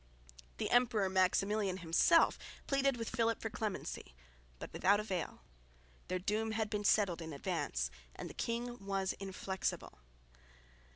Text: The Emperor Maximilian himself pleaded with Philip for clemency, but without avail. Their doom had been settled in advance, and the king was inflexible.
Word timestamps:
The 0.57 0.71
Emperor 0.71 1.09
Maximilian 1.09 1.77
himself 1.77 2.39
pleaded 2.65 2.97
with 2.97 3.07
Philip 3.11 3.39
for 3.39 3.51
clemency, 3.51 4.15
but 4.57 4.73
without 4.73 4.99
avail. 4.99 5.43
Their 6.07 6.17
doom 6.17 6.53
had 6.53 6.71
been 6.71 6.83
settled 6.83 7.21
in 7.21 7.33
advance, 7.33 7.91
and 8.15 8.27
the 8.27 8.33
king 8.33 8.83
was 8.83 9.13
inflexible. 9.19 9.99